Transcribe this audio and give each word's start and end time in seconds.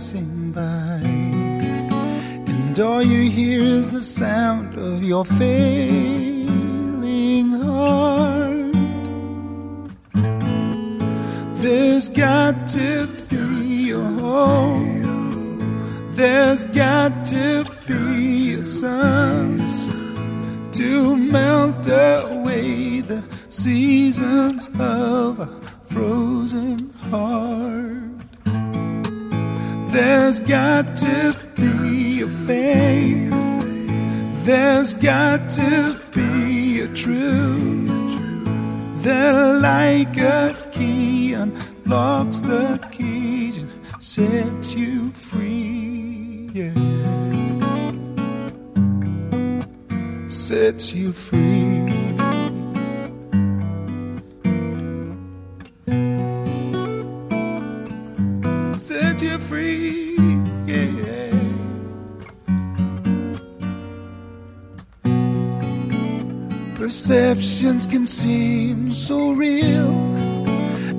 passing 0.00 0.52
by, 0.52 1.00
and 2.52 2.80
all 2.80 3.02
you 3.02 3.30
hear 3.30 3.60
is 3.60 3.92
the 3.92 4.00
sound 4.00 4.74
of 4.78 5.02
your 5.02 5.26
failing 5.26 7.50
heart. 7.50 8.72
There's 11.56 12.08
got 12.08 12.66
to 12.68 13.06
be 13.28 13.90
a 13.90 14.00
home. 14.00 15.02
There's 16.12 16.64
got 16.64 17.26
to 17.26 17.66
be 17.86 18.54
a 18.54 18.62
sun 18.62 19.58
to 20.72 21.14
melt 21.14 21.86
away 21.86 23.02
the 23.02 23.22
seasons 23.50 24.70
of 24.78 25.40
a 25.40 25.48
frozen 25.84 26.88
heart. 27.10 27.89
There's 29.92 30.38
got 30.38 30.96
to 30.98 31.36
be 31.56 32.22
a 32.22 32.28
faith. 32.28 33.30
There's 34.44 34.94
got 34.94 35.50
to 35.50 36.00
be 36.14 36.80
a 36.80 36.88
truth 36.94 37.90
that, 39.02 39.60
like 39.60 40.16
a 40.16 40.54
key, 40.70 41.32
unlocks 41.32 42.40
the 42.40 42.78
cage 42.92 43.56
and 43.56 43.70
sets 43.98 44.74
you 44.74 45.10
free. 45.10 46.50
Yeah. 46.52 46.72
Sets 50.28 50.94
you 50.94 51.12
free. 51.12 51.79
Perceptions 67.10 67.88
can 67.88 68.06
seem 68.06 68.92
so 68.92 69.32
real, 69.32 69.90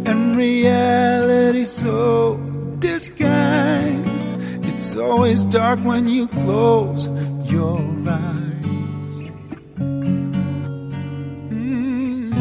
and 0.06 0.36
reality 0.36 1.64
so 1.64 2.36
disguised. 2.80 4.36
It's 4.62 4.98
always 4.98 5.46
dark 5.46 5.80
when 5.80 6.10
you 6.10 6.28
close 6.28 7.08
your 7.50 7.80
eyes. 8.10 9.32
Mm. 11.48 12.34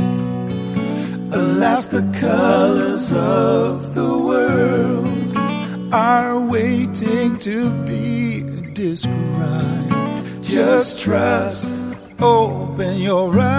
Alas, 1.33 1.87
the 1.87 2.03
colors 2.19 3.13
of 3.13 3.95
the 3.95 4.19
world 4.19 5.95
are 5.95 6.41
waiting 6.41 7.39
to 7.39 7.71
be 7.85 8.43
described. 8.75 9.95
Just 10.43 10.99
trust, 10.99 11.81
open 12.23 12.99
your 12.99 13.39
eyes. 13.39 13.51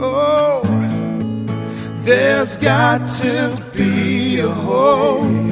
Oh, 0.00 0.62
there's 2.00 2.56
got 2.56 3.06
to 3.20 3.62
be 3.72 4.40
a 4.40 4.48
hope. 4.48 5.44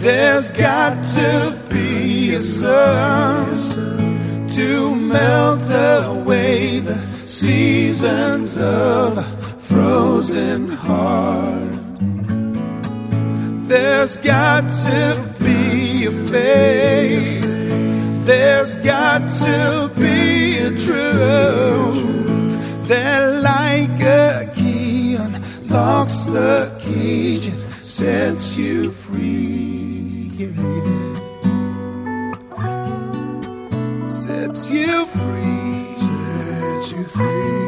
There's 0.00 0.50
got 0.52 1.04
to 1.14 1.58
be 1.68 2.34
a 2.34 2.40
sun 2.40 3.40
to 4.48 4.94
melt 4.94 5.70
away 5.70 6.80
the 6.80 6.98
seasons 7.26 8.58
of 8.58 9.18
a 9.18 9.22
frozen 9.60 10.70
heart. 10.70 11.76
There's 13.68 14.16
got 14.18 14.68
to 14.68 15.34
be 15.38 16.06
a 16.06 16.12
faith. 16.28 17.49
There's 18.30 18.76
got 18.76 19.28
to 19.42 19.90
be 19.96 20.58
a 20.58 20.70
truth 20.70 21.98
that, 22.86 23.42
like 23.42 24.00
a 24.00 24.48
key, 24.54 25.16
unlocks 25.16 26.20
the 26.26 26.72
cage 26.78 27.48
and 27.48 27.72
sets 27.72 28.56
you 28.56 28.92
free. 28.92 30.30
Yeah. 30.36 30.52
Sets 34.06 34.70
you 34.70 35.06
free. 35.06 35.96
Sets 35.98 36.92
you 36.92 37.04
free. 37.06 37.60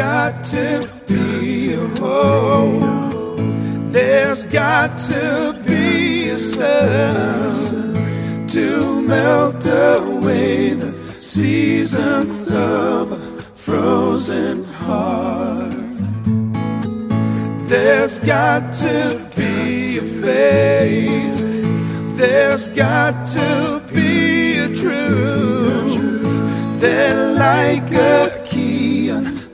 Got 0.00 0.42
to 0.42 0.88
be 1.06 1.74
a 1.74 1.86
hope. 2.00 3.38
There's 3.92 4.46
got 4.46 4.98
to 5.10 5.62
be 5.66 6.30
a 6.30 6.38
sun 6.38 7.52
to 8.48 9.02
melt 9.02 9.66
away 9.66 10.72
the 10.72 10.92
seasons 11.20 12.50
of 12.50 13.12
a 13.12 13.42
frozen 13.54 14.64
heart. 14.64 15.76
There's 17.68 18.18
got 18.20 18.72
to 18.84 19.28
be 19.36 19.98
a 19.98 20.02
faith. 20.22 21.40
There's 22.16 22.68
got 22.68 23.26
to 23.36 23.82
be 23.92 24.60
a 24.60 24.68
truth 24.74 26.00
that, 26.80 27.16
like 27.36 27.92
a 27.92 28.29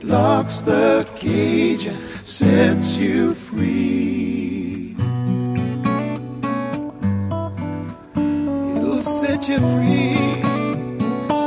unlocks 0.07 0.59
the 0.59 1.05
cage 1.17 1.87
and 1.87 1.99
sets 2.25 2.95
you 2.95 3.33
free. 3.33 4.95
It'll 8.15 9.01
set 9.01 9.49
you 9.49 9.59
free. 9.73 10.15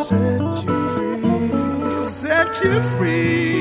Set 0.05 0.65
you 0.65 0.77
free. 0.93 1.89
It'll 1.89 2.05
set 2.05 2.63
you 2.63 2.83
free. 2.83 3.60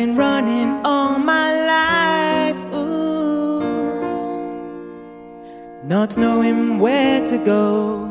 Been 0.00 0.16
running 0.16 0.80
all 0.82 1.18
my 1.18 1.48
life. 1.76 2.60
Ooh, 2.72 3.60
not 5.84 6.16
knowing 6.16 6.78
where 6.78 7.20
to 7.26 7.36
go. 7.36 8.08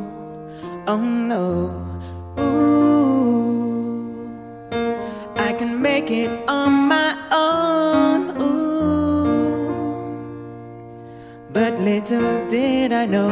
Oh 0.85 1.03
no. 1.31 1.47
Ooh, 2.39 4.05
I 5.35 5.51
can 5.53 5.81
make 5.81 6.11
it 6.11 6.29
on 6.47 6.71
my 6.95 7.11
own. 7.31 8.19
Ooh, 8.39 9.69
but 11.51 11.79
little 11.79 12.47
did 12.49 12.93
I 12.93 13.07
know 13.07 13.31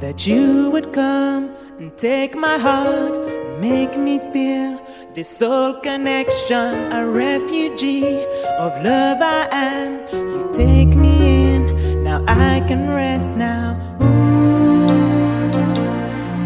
that 0.00 0.26
you 0.26 0.70
would 0.70 0.90
come 0.94 1.50
and 1.78 1.98
take 1.98 2.34
my 2.34 2.56
heart 2.56 3.18
and 3.18 3.60
make 3.60 3.98
me 3.98 4.18
feel 4.32 4.87
this 5.14 5.28
soul 5.28 5.74
connection, 5.80 6.92
a 6.92 7.04
refugee 7.08 8.24
of 8.58 8.72
love 8.84 9.18
I 9.20 9.48
am. 9.50 10.06
You 10.12 10.50
take 10.52 10.94
me 10.94 11.54
in, 11.54 12.04
now 12.04 12.22
I 12.28 12.60
can 12.68 12.88
rest 12.88 13.30
now. 13.30 13.76
Ooh, 14.00 14.88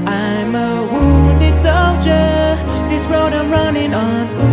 I'm 0.06 0.54
a 0.54 0.86
wounded 0.92 1.58
soldier. 1.58 2.56
This 2.88 3.04
road 3.06 3.32
I'm 3.34 3.50
running 3.50 3.92
on. 3.94 4.28
Ooh, 4.40 4.51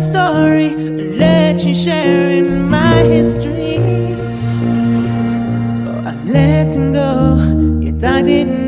story 0.00 0.70
let 1.20 1.64
you 1.64 1.74
share 1.74 2.30
in 2.30 2.68
my 2.68 3.02
history. 3.02 3.78
Oh, 5.88 6.02
I'm 6.08 6.26
letting 6.26 6.92
go, 6.92 7.36
yet 7.80 8.02
I 8.04 8.22
didn't. 8.22 8.59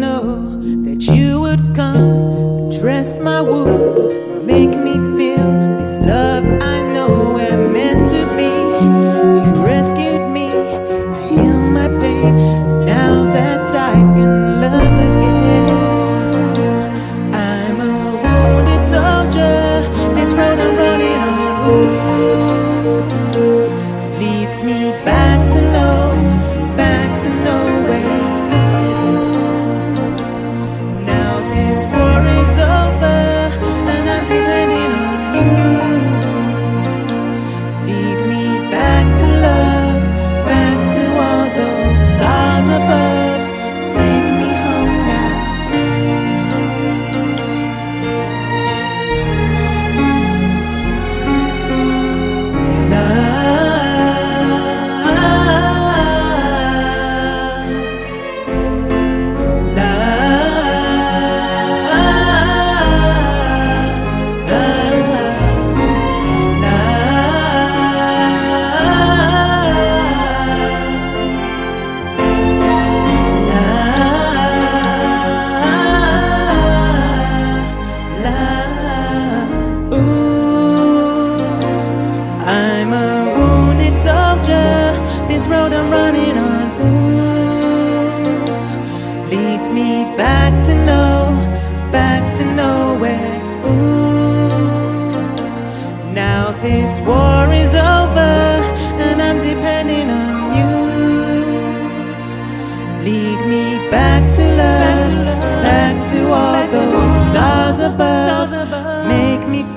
this 20.32 20.38
road 20.38 20.58
I'm 20.58 20.76
running 20.76 21.20
on 21.20 21.68
ooh, 21.68 22.98
leads 24.18 24.62
me 24.62 24.90
back 25.04 25.52
to 25.52 25.60
know. 25.60 26.11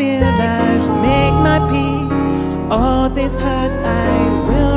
feel 0.05 0.21
like 0.21 0.85
make 1.07 1.35
my 1.47 1.59
peace. 1.71 2.21
All 2.71 3.09
this 3.09 3.35
hurt 3.35 3.73
I 3.83 4.47
will. 4.47 4.74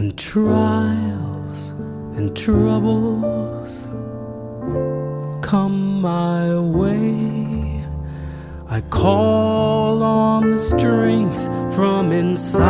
When 0.00 0.16
trials 0.16 1.68
and 2.16 2.34
troubles 2.34 3.70
come 5.46 6.00
my 6.00 6.58
way, 6.58 7.84
I 8.66 8.80
call 8.88 10.02
on 10.02 10.48
the 10.52 10.58
strength 10.58 11.44
from 11.74 12.12
inside. 12.12 12.62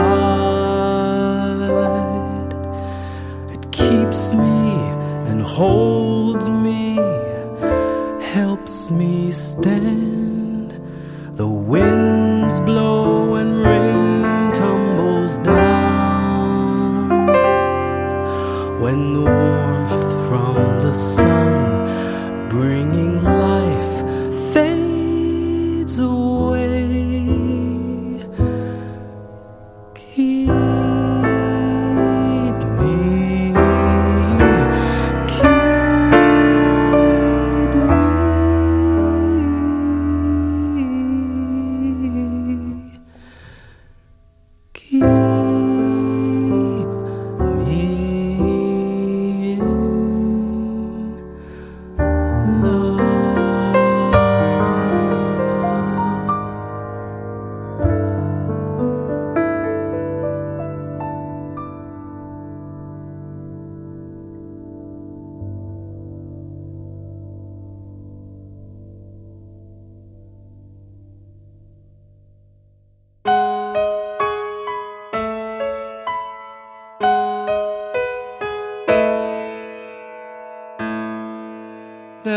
It 3.54 3.70
keeps 3.70 4.32
me 4.32 4.90
and 5.30 5.40
holds 5.40 6.48
me, 6.48 6.96
helps 8.34 8.90
me 8.90 9.30
stand. 9.30 10.72
The 11.36 11.46
winds 11.46 12.09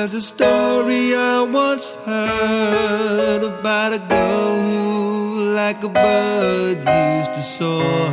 There's 0.03 0.15
a 0.15 0.21
story 0.21 1.15
I 1.15 1.43
once 1.43 1.93
heard 2.03 3.41
about 3.41 3.93
a 3.93 3.99
girl 3.99 4.61
who, 4.61 5.53
like 5.53 5.81
a 5.81 5.87
bird, 5.87 6.79
used 6.79 7.33
to 7.33 7.41
soar 7.41 8.11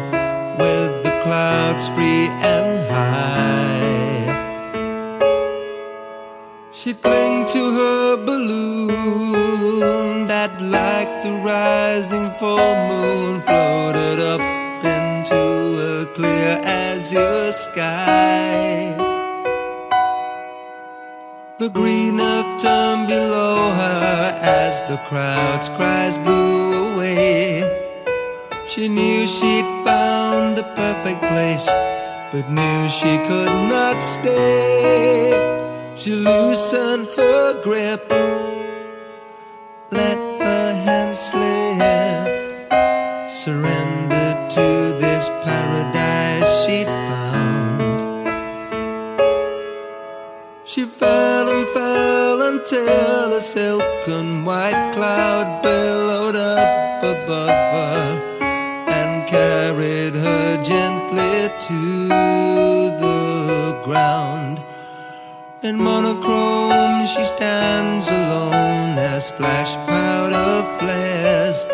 with 0.57 1.03
the 1.03 1.11
clouds 1.25 1.89
free 1.89 2.29
and 2.47 2.89
high. 2.89 4.23
She'd 6.71 7.03
cling 7.03 7.47
to 7.47 7.75
her 7.75 8.17
balloon 8.25 10.29
that, 10.29 10.63
like 10.63 11.25
the 11.25 11.33
rising 11.43 12.31
full 12.39 12.77
moon, 12.87 13.43
floated 13.43 14.21
up 14.21 14.41
into 14.85 15.81
a 15.91 16.07
clear 16.15 16.61
azure 16.63 17.51
sky. 17.51 19.10
The 21.61 21.69
green 21.69 22.19
earth 22.19 22.62
turned 22.62 23.07
below 23.07 23.71
her 23.73 24.33
as 24.40 24.81
the 24.88 24.97
crowd's 25.11 25.69
cries 25.69 26.17
blew 26.17 26.95
away. 26.95 27.61
She 28.67 28.88
knew 28.88 29.26
she'd 29.26 29.67
found 29.85 30.57
the 30.57 30.62
perfect 30.75 31.21
place, 31.21 31.67
but 32.33 32.49
knew 32.49 32.88
she 32.88 33.19
could 33.29 33.52
not 33.69 34.00
stay. 34.00 35.37
She 35.97 36.14
loosened 36.14 37.09
her 37.19 37.62
grip, 37.62 38.11
silken 53.52 54.45
white 54.45 54.92
cloud 54.95 55.61
billowed 55.61 56.37
up 56.37 57.02
above 57.02 57.49
her 57.75 58.85
and 58.87 59.26
carried 59.26 60.14
her 60.14 60.62
gently 60.62 61.50
to 61.66 62.09
the 63.02 63.80
ground. 63.85 64.62
In 65.64 65.76
monochrome, 65.76 67.04
she 67.07 67.25
stands 67.25 68.07
alone 68.07 68.97
as 68.97 69.33
flash 69.33 69.75
powder 69.90 70.62
flares. 70.78 71.66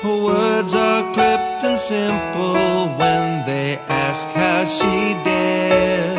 Her 0.00 0.16
words 0.24 0.74
are 0.74 1.02
clipped 1.12 1.64
and 1.68 1.78
simple 1.78 2.88
when 2.96 3.44
they 3.44 3.76
ask 3.88 4.26
how 4.30 4.64
she 4.64 5.12
dares. 5.22 6.11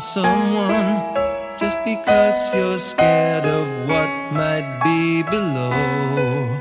Someone 0.00 1.14
just 1.58 1.76
because 1.84 2.54
you're 2.54 2.78
scared 2.78 3.44
of 3.44 3.66
what 3.88 4.08
might 4.32 4.80
be 4.84 5.22
below, 5.24 6.60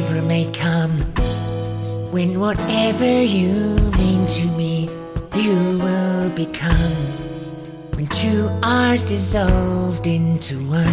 whatever 0.00 0.22
may 0.26 0.50
come? 0.52 0.90
When 2.10 2.40
whatever 2.40 3.22
you 3.22 3.52
mean 3.98 4.26
to 4.28 4.46
me, 4.56 4.88
you 5.36 5.78
will 5.78 6.30
become. 6.30 6.96
When 7.94 8.06
two 8.06 8.48
are 8.62 8.96
dissolved 8.96 10.06
into 10.06 10.58
one 10.66 10.86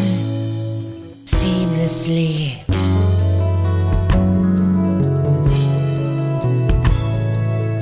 seamlessly. 1.24 2.64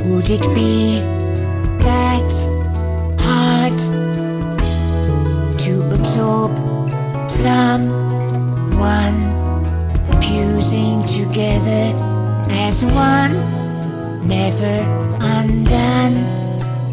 Would 0.06 0.30
it 0.30 0.46
be 0.54 1.00
that 1.88 2.32
hard 3.20 3.80
to 5.58 5.72
absorb 5.92 6.52
someone 7.28 9.25
together 11.16 11.96
as 12.50 12.84
one, 12.84 13.34
never 14.28 14.76
undone, 15.22 16.16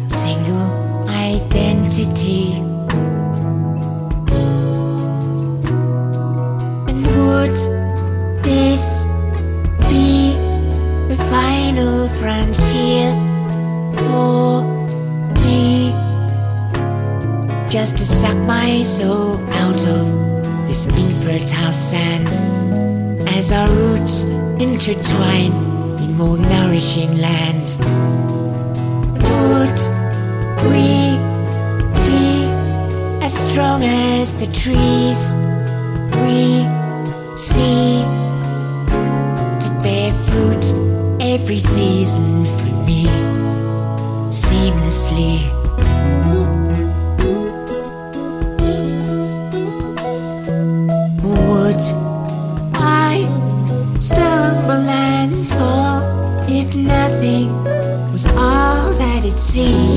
single 0.07 1.09
identity? 1.09 2.53
And 6.87 7.03
would 7.17 7.57
this 8.43 9.03
be 9.89 10.31
the 11.09 11.17
final 11.29 12.07
frontier 12.19 13.11
for 13.97 14.63
me? 15.43 15.91
Just 17.69 17.97
to 17.97 18.05
suck 18.05 18.37
my 18.47 18.83
soul 18.83 19.37
out 19.55 19.85
of 19.85 20.07
this 20.69 20.85
infertile 20.85 21.73
sand 21.73 22.62
as 23.27 23.51
our 23.51 23.69
roots 23.69 24.23
intertwine 24.61 25.53
in 25.99 26.15
more 26.15 26.37
nourishing 26.37 27.17
land. 27.17 27.67
Would 29.23 29.79
we 30.69 31.17
be 32.07 32.45
as 33.25 33.33
strong 33.33 33.83
as 33.83 34.35
the 34.39 34.47
trees 34.61 35.33
we 36.23 36.65
see 37.37 38.03
to 39.63 39.69
bear 39.81 40.13
fruit 40.25 40.65
every 41.21 41.59
season 41.59 42.45
for 42.45 42.85
me 42.85 43.05
seamlessly? 44.29 45.53
That 59.53 59.92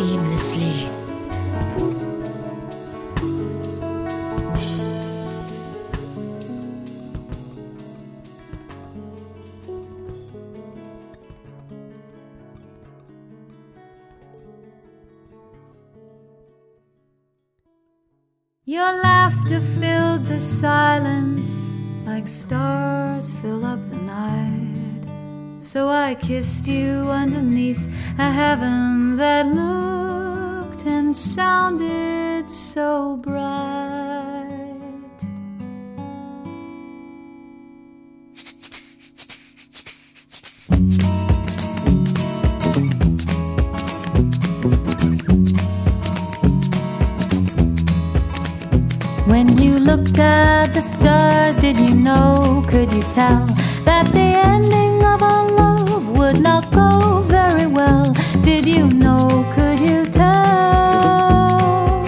seamlessly. 0.00 0.88
Your 18.64 18.92
laughter 19.02 19.60
filled 19.80 20.26
the 20.26 20.40
silence 20.40 21.82
like 22.06 22.26
stars 22.28 23.28
fill 23.42 23.66
up 23.66 23.82
the 23.90 23.96
night. 23.96 24.69
So 25.72 25.88
I 25.88 26.16
kissed 26.16 26.66
you 26.66 27.08
underneath 27.08 27.80
a 28.18 28.32
heaven 28.32 29.16
that 29.18 29.46
looked 29.46 30.84
and 30.84 31.14
sounded 31.14 32.50
so 32.50 33.16
bright. 33.18 33.38
When 49.28 49.56
you 49.56 49.78
looked 49.78 50.18
at 50.18 50.72
the 50.72 50.80
stars, 50.80 51.54
did 51.58 51.76
you 51.78 51.94
know, 51.94 52.66
could 52.68 52.92
you 52.92 53.02
tell 53.14 53.46
that 53.84 54.10
the 54.12 54.18
ending 54.18 54.89
not 56.60 56.72
go 56.72 57.22
very 57.22 57.66
well? 57.66 58.12
Did 58.42 58.66
you 58.66 58.88
know, 58.88 59.28
could 59.54 59.78
you 59.78 60.06
tell? 60.06 62.04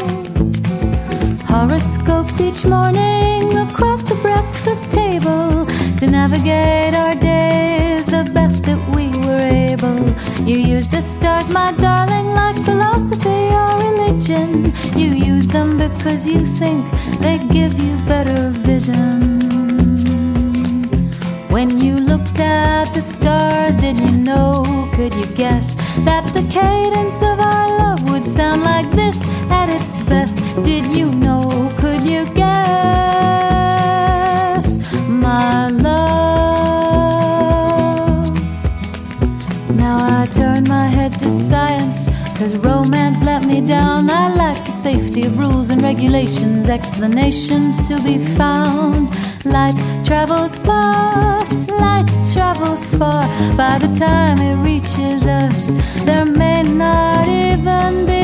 Horoscopes 1.47 2.41
each 2.41 2.65
morning 2.65 3.57
across 3.57 4.03
the 4.03 4.17
breakfast 4.17 4.91
table 4.91 5.67
to 5.99 6.07
navigate 6.07 6.95
our 6.95 7.15
days 7.15 8.05
the 8.07 8.31
best 8.35 8.65
that 8.65 8.81
we 8.95 9.09
were 9.27 9.49
able. 9.71 10.01
You 10.47 10.59
use 10.59 10.89
the 10.89 11.03
stars, 11.03 11.49
my 11.49 11.73
darling, 11.73 12.29
like 12.35 12.57
philosophy 12.65 13.43
or 13.63 13.73
religion. 13.89 14.73
You 14.99 15.11
use 15.35 15.47
them 15.49 15.79
because 15.79 16.27
you 16.27 16.45
think 16.59 16.85
they 17.21 17.39
give 17.39 17.81
you 17.83 17.97
better 18.07 18.51
vision. 18.69 19.21
When 21.49 21.79
you 21.79 22.01
looked 22.01 22.39
at 22.39 22.93
the 22.95 23.03
stars, 23.33 23.75
did 23.77 23.97
you 23.99 24.13
know, 24.29 24.63
could 24.95 25.15
you 25.15 25.27
guess 25.35 25.75
that 26.05 26.25
the 26.35 26.43
cadence 26.53 27.23
of 27.31 27.41
our 27.41 27.69
love 27.79 28.03
would 28.11 28.25
sound 28.37 28.63
like 28.63 28.91
this 28.93 29.17
at 29.51 29.69
its 29.77 29.91
best? 30.11 30.35
Did 30.65 30.85
you 30.97 31.11
know, 31.13 31.43
could 31.79 32.03
you 32.03 32.25
guess, 32.35 32.67
my 35.09 35.69
love? 35.69 35.93
Now 39.85 39.97
I 40.21 40.27
turn 40.41 40.63
my 40.69 40.87
head 40.97 41.13
to 41.23 41.31
science, 41.51 42.09
cause 42.39 42.55
romance 42.57 43.23
let 43.23 43.45
me 43.45 43.67
down. 43.67 44.11
I 44.11 44.35
like 44.35 44.65
the 44.67 44.73
safety 44.73 45.23
of 45.27 45.39
rules 45.39 45.71
and 45.71 45.81
regulations, 45.83 46.69
explanations 46.69 47.75
to 47.89 47.95
be 48.03 48.17
found. 48.37 49.09
Light 49.45 49.75
travels 50.05 50.55
fast, 50.59 51.69
light 51.69 52.07
travels 52.33 52.85
far. 52.97 53.27
By 53.57 53.79
the 53.79 53.89
time 53.99 54.39
it 54.39 54.57
reaches 54.63 55.27
us, 55.27 55.73
there 56.05 56.25
may 56.25 56.63
not 56.63 57.27
even 57.27 58.07
be 58.07 58.23